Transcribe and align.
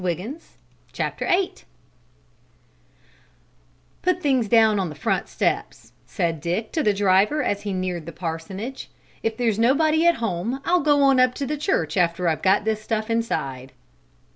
VIII 0.03 0.39
"Put 0.91 1.19
the 4.01 4.13
things 4.15 4.47
down 4.47 4.79
on 4.79 4.89
the 4.89 4.95
front 4.95 5.27
steps," 5.27 5.91
said 6.07 6.41
Dick 6.41 6.71
to 6.71 6.81
the 6.81 6.91
driver 6.91 7.43
as 7.43 7.61
he 7.61 7.71
neared 7.73 8.07
the 8.07 8.11
parsonage. 8.11 8.89
"If 9.21 9.37
there's 9.37 9.59
nobody 9.59 10.07
at 10.07 10.15
home 10.15 10.59
I'll 10.65 10.79
go 10.81 11.03
on 11.03 11.19
up 11.19 11.35
to 11.35 11.45
the 11.45 11.55
church 11.55 11.97
after 11.97 12.27
I've 12.27 12.41
got 12.41 12.65
this 12.65 12.81
stuff 12.81 13.11
inside." 13.11 13.73